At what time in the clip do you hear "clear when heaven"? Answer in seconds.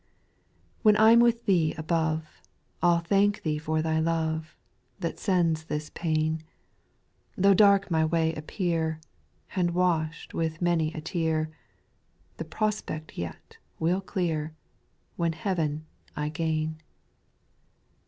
14.01-15.85